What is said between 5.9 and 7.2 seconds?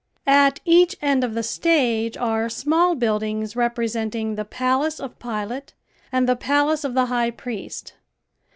and the Palace of the